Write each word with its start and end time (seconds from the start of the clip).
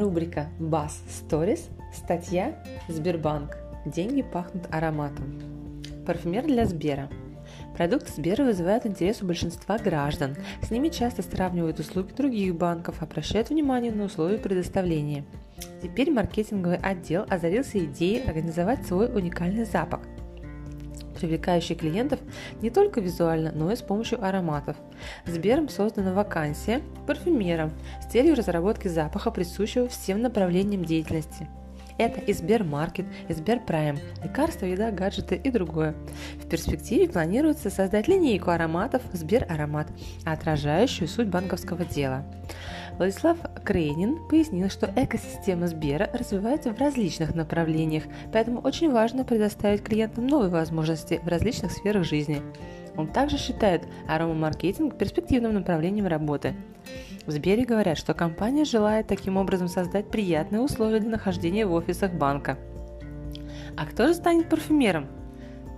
Рубрика 0.00 0.48
Buzz 0.58 0.92
Stories. 1.08 1.60
Статья 1.92 2.54
Сбербанк. 2.88 3.58
Деньги 3.84 4.22
пахнут 4.22 4.64
ароматом. 4.70 5.38
Парфюмер 6.06 6.46
для 6.46 6.64
Сбера. 6.64 7.10
Продукты 7.76 8.10
Сбера 8.16 8.44
вызывают 8.44 8.86
интерес 8.86 9.20
у 9.20 9.26
большинства 9.26 9.76
граждан. 9.76 10.36
С 10.62 10.70
ними 10.70 10.88
часто 10.88 11.22
сравнивают 11.22 11.80
услуги 11.80 12.14
других 12.14 12.54
банков, 12.54 13.02
обращают 13.02 13.50
внимание 13.50 13.92
на 13.92 14.04
условия 14.04 14.38
предоставления. 14.38 15.24
Теперь 15.82 16.10
маркетинговый 16.10 16.78
отдел 16.78 17.26
озарился 17.28 17.84
идеей 17.84 18.22
организовать 18.22 18.86
свой 18.86 19.14
уникальный 19.14 19.64
запах– 19.64 20.00
привлекающий 21.20 21.74
клиентов 21.74 22.20
не 22.60 22.70
только 22.70 23.00
визуально, 23.00 23.52
но 23.52 23.70
и 23.70 23.76
с 23.76 23.82
помощью 23.82 24.24
ароматов. 24.24 24.76
Сбером 25.26 25.68
создана 25.68 26.12
вакансия 26.12 26.80
парфюмером 27.06 27.72
с 28.02 28.10
целью 28.10 28.34
разработки 28.34 28.88
запаха, 28.88 29.30
присущего 29.30 29.88
всем 29.88 30.22
направлениям 30.22 30.84
деятельности. 30.84 31.48
Это 32.00 32.18
и 32.18 32.32
Сбермаркет, 32.32 33.04
и 33.28 33.34
Сберпрайм, 33.34 33.98
лекарства, 34.24 34.64
еда, 34.64 34.90
гаджеты 34.90 35.34
и 35.34 35.50
другое. 35.50 35.94
В 36.42 36.48
перспективе 36.48 37.10
планируется 37.10 37.68
создать 37.68 38.08
линейку 38.08 38.48
ароматов 38.48 39.02
Сбер 39.12 39.44
Аромат, 39.50 39.88
отражающую 40.24 41.06
суть 41.06 41.28
банковского 41.28 41.84
дела. 41.84 42.24
Владислав 42.96 43.36
Крейнин 43.66 44.16
пояснил, 44.30 44.70
что 44.70 44.90
экосистема 44.96 45.66
Сбера 45.66 46.08
развивается 46.14 46.72
в 46.72 46.80
различных 46.80 47.34
направлениях, 47.34 48.04
поэтому 48.32 48.60
очень 48.60 48.90
важно 48.90 49.22
предоставить 49.24 49.84
клиентам 49.84 50.26
новые 50.26 50.48
возможности 50.48 51.20
в 51.22 51.28
различных 51.28 51.70
сферах 51.70 52.04
жизни. 52.04 52.40
Он 52.96 53.08
также 53.08 53.36
считает 53.36 53.82
аромамаркетинг 54.08 54.96
перспективным 54.96 55.52
направлением 55.52 56.06
работы. 56.06 56.54
В 57.26 57.30
Сбере 57.30 57.64
говорят, 57.64 57.98
что 57.98 58.14
компания 58.14 58.64
желает 58.64 59.06
таким 59.06 59.36
образом 59.36 59.68
создать 59.68 60.10
приятные 60.10 60.60
условия 60.60 61.00
для 61.00 61.10
нахождения 61.10 61.66
в 61.66 61.72
офисах 61.72 62.12
банка. 62.12 62.58
А 63.76 63.86
кто 63.86 64.08
же 64.08 64.14
станет 64.14 64.48
парфюмером? 64.48 65.06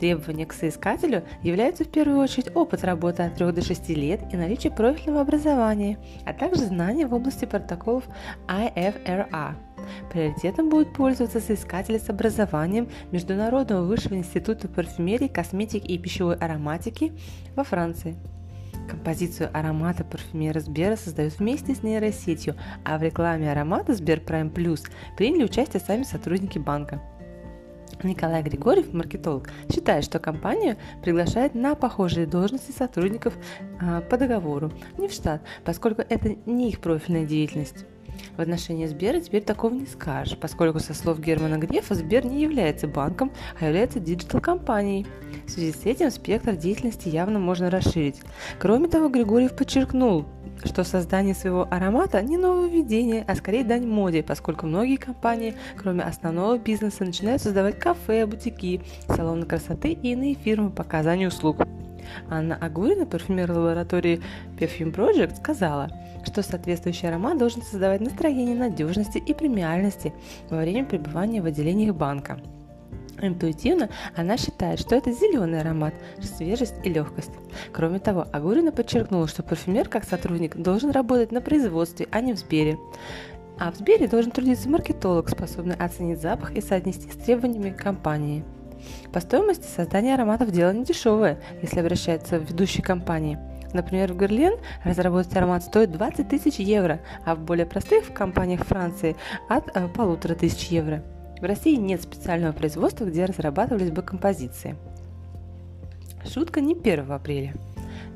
Требования 0.00 0.46
к 0.46 0.54
соискателю 0.54 1.24
являются 1.42 1.84
в 1.84 1.88
первую 1.88 2.20
очередь 2.20 2.50
опыт 2.56 2.84
работы 2.84 3.22
от 3.22 3.34
3 3.34 3.52
до 3.52 3.62
6 3.62 3.90
лет 3.90 4.20
и 4.32 4.36
наличие 4.36 4.72
профильного 4.72 5.20
образования, 5.20 5.98
а 6.24 6.32
также 6.32 6.64
знания 6.64 7.06
в 7.06 7.12
области 7.12 7.44
протоколов 7.44 8.04
IFRA. 8.48 9.56
Приоритетом 10.10 10.70
будет 10.70 10.94
пользоваться 10.94 11.40
соискатели 11.40 11.98
с 11.98 12.08
образованием 12.08 12.88
Международного 13.12 13.84
высшего 13.84 14.14
института 14.14 14.68
парфюмерии, 14.68 15.28
косметики 15.28 15.86
и 15.86 15.98
пищевой 15.98 16.36
ароматики 16.36 17.12
во 17.54 17.64
Франции. 17.64 18.16
Композицию 18.90 19.50
аромата 19.52 20.02
парфюмера 20.02 20.58
Сбера 20.58 20.96
создают 20.96 21.38
вместе 21.38 21.76
с 21.76 21.84
нейросетью, 21.84 22.56
а 22.84 22.98
в 22.98 23.02
рекламе 23.02 23.52
аромата 23.52 23.94
Сбер 23.94 24.18
Prime 24.18 24.50
приняли 25.16 25.44
участие 25.44 25.80
сами 25.80 26.02
сотрудники 26.02 26.58
банка. 26.58 27.00
Николай 28.02 28.42
Григорьев, 28.42 28.92
маркетолог, 28.92 29.48
считает, 29.72 30.04
что 30.04 30.18
компания 30.18 30.76
приглашает 31.04 31.54
на 31.54 31.76
похожие 31.76 32.26
должности 32.26 32.72
сотрудников 32.72 33.34
а, 33.80 34.00
по 34.00 34.16
договору, 34.16 34.72
не 34.98 35.06
в 35.06 35.12
штат, 35.12 35.40
поскольку 35.64 36.02
это 36.02 36.36
не 36.46 36.70
их 36.70 36.80
профильная 36.80 37.26
деятельность. 37.26 37.84
В 38.36 38.40
отношении 38.40 38.86
Сбера 38.86 39.20
теперь 39.20 39.42
такого 39.42 39.74
не 39.74 39.86
скажешь, 39.86 40.38
поскольку, 40.38 40.78
со 40.80 40.94
слов 40.94 41.20
Германа 41.20 41.58
Грефа, 41.58 41.94
Сбер 41.94 42.26
не 42.26 42.42
является 42.42 42.88
банком, 42.88 43.32
а 43.58 43.66
является 43.66 44.00
digital 44.00 44.41
-компанией. 44.41 45.06
В 45.46 45.50
связи 45.50 45.72
с 45.72 45.84
этим 45.84 46.10
спектр 46.10 46.56
деятельности 46.56 47.08
явно 47.08 47.38
можно 47.38 47.70
расширить. 47.70 48.20
Кроме 48.58 48.88
того, 48.88 49.08
Григорьев 49.08 49.56
подчеркнул, 49.56 50.26
что 50.64 50.84
создание 50.84 51.34
своего 51.34 51.66
аромата 51.70 52.20
не 52.22 52.36
нововведение, 52.36 53.24
а 53.26 53.34
скорее 53.34 53.64
дань 53.64 53.86
моде, 53.86 54.22
поскольку 54.22 54.66
многие 54.66 54.96
компании, 54.96 55.54
кроме 55.76 56.02
основного 56.02 56.58
бизнеса, 56.58 57.04
начинают 57.04 57.42
создавать 57.42 57.78
кафе, 57.78 58.26
бутики, 58.26 58.82
салоны 59.08 59.46
красоты 59.46 59.92
и 59.92 60.12
иные 60.12 60.34
фирмы 60.34 60.70
по 60.70 60.82
оказанию 60.82 61.28
услуг. 61.28 61.58
Анна 62.28 62.56
Агурина, 62.56 63.06
парфюмер 63.06 63.50
лаборатории 63.50 64.20
Perfume 64.58 64.94
Project, 64.94 65.36
сказала, 65.36 65.88
что 66.24 66.42
соответствующий 66.42 67.08
аромат 67.08 67.38
должен 67.38 67.62
создавать 67.62 68.00
настроение 68.00 68.56
надежности 68.56 69.18
и 69.18 69.34
премиальности 69.34 70.12
во 70.48 70.58
время 70.58 70.84
пребывания 70.84 71.42
в 71.42 71.46
отделениях 71.46 71.94
банка. 71.94 72.40
Интуитивно 73.22 73.90
она 74.16 74.36
считает, 74.36 74.80
что 74.80 74.94
это 74.94 75.12
зеленый 75.12 75.60
аромат, 75.60 75.94
свежесть 76.22 76.74
и 76.84 76.88
легкость. 76.88 77.32
Кроме 77.72 77.98
того, 77.98 78.26
Агурина 78.32 78.72
подчеркнула, 78.72 79.28
что 79.28 79.42
парфюмер 79.42 79.88
как 79.88 80.04
сотрудник 80.04 80.56
должен 80.56 80.90
работать 80.90 81.32
на 81.32 81.40
производстве, 81.40 82.08
а 82.10 82.20
не 82.20 82.32
в 82.32 82.38
Сбере. 82.38 82.78
А 83.58 83.70
в 83.70 83.76
Сбере 83.76 84.08
должен 84.08 84.30
трудиться 84.30 84.70
маркетолог, 84.70 85.28
способный 85.28 85.74
оценить 85.74 86.22
запах 86.22 86.52
и 86.52 86.62
соотнести 86.62 87.10
с 87.10 87.16
требованиями 87.16 87.70
компании. 87.70 88.42
По 89.12 89.20
стоимости 89.20 89.66
создание 89.66 90.14
ароматов 90.14 90.50
дело 90.50 90.72
не 90.72 90.84
дешевое, 90.84 91.40
если 91.62 91.80
обращается 91.80 92.38
в 92.38 92.48
ведущие 92.48 92.82
компании. 92.82 93.38
Например, 93.72 94.12
в 94.12 94.18
Герлен 94.18 94.54
разработать 94.84 95.36
аромат 95.36 95.62
стоит 95.62 95.92
20 95.92 96.28
тысяч 96.28 96.56
евро, 96.56 97.00
а 97.24 97.34
в 97.34 97.40
более 97.40 97.66
простых 97.66 98.12
компаниях 98.12 98.64
Франции 98.64 99.16
от 99.48 99.64
э, 99.74 99.88
полутора 99.88 100.34
тысяч 100.34 100.68
евро. 100.68 101.04
В 101.40 101.44
России 101.44 101.76
нет 101.76 102.02
специального 102.02 102.52
производства, 102.52 103.04
где 103.04 103.24
разрабатывались 103.24 103.90
бы 103.90 104.02
композиции. 104.02 104.76
Шутка 106.26 106.60
не 106.60 106.74
1 106.74 107.10
апреля. 107.10 107.54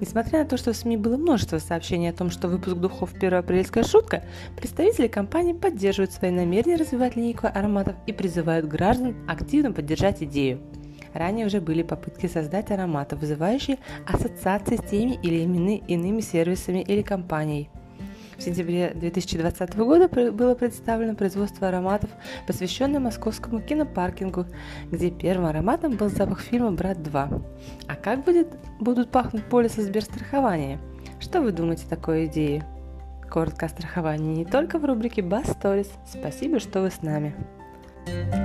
Несмотря 0.00 0.40
на 0.40 0.44
то, 0.44 0.56
что 0.56 0.72
в 0.72 0.76
СМИ 0.76 0.96
было 0.96 1.16
множество 1.16 1.58
сообщений 1.58 2.10
о 2.10 2.12
том, 2.12 2.30
что 2.30 2.48
выпуск 2.48 2.76
духов 2.76 3.14
1 3.14 3.34
апрельская 3.34 3.84
шутка, 3.84 4.24
представители 4.56 5.06
компании 5.06 5.52
поддерживают 5.52 6.12
свои 6.12 6.30
намерения 6.30 6.76
развивать 6.76 7.16
линейку 7.16 7.46
ароматов 7.46 7.94
и 8.06 8.12
призывают 8.12 8.66
граждан 8.66 9.16
активно 9.28 9.72
поддержать 9.72 10.22
идею. 10.22 10.60
Ранее 11.12 11.46
уже 11.46 11.60
были 11.60 11.82
попытки 11.82 12.26
создать 12.26 12.72
ароматы, 12.72 13.14
вызывающие 13.14 13.78
ассоциации 14.04 14.76
с 14.76 14.90
теми 14.90 15.18
или 15.22 15.36
иными 15.36 16.20
сервисами 16.20 16.80
или 16.80 17.02
компанией– 17.02 17.70
в 18.36 18.42
сентябре 18.42 18.92
2020 18.94 19.76
года 19.76 20.08
было 20.08 20.54
представлено 20.54 21.14
производство 21.14 21.68
ароматов, 21.68 22.10
посвященное 22.46 23.00
московскому 23.00 23.60
кинопаркингу, 23.60 24.46
где 24.90 25.10
первым 25.10 25.46
ароматом 25.46 25.96
был 25.96 26.08
запах 26.08 26.40
фильма 26.40 26.72
«Брат 26.72 26.98
2». 26.98 27.42
А 27.88 27.96
как 27.96 28.24
будет, 28.24 28.48
будут 28.80 29.10
пахнуть 29.10 29.44
полисы 29.44 29.82
Сберстрахования? 29.82 30.78
Что 31.20 31.40
вы 31.40 31.52
думаете 31.52 31.86
такой 31.88 32.26
идее? 32.26 32.64
Коротко 33.30 33.66
о 33.66 33.68
страховании 33.68 34.36
не 34.36 34.44
только 34.44 34.78
в 34.78 34.84
рубрике 34.84 35.22
Bass 35.22 35.56
Stories. 35.58 35.88
Спасибо, 36.06 36.60
что 36.60 36.82
вы 36.82 36.90
с 36.90 37.02
нами. 37.02 37.34
thank 38.06 38.34
you 38.34 38.43